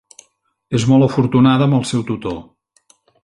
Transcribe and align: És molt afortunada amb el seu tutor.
És 0.77 0.85
molt 0.91 1.07
afortunada 1.07 1.69
amb 1.69 1.79
el 1.81 1.85
seu 1.91 2.05
tutor. 2.09 2.39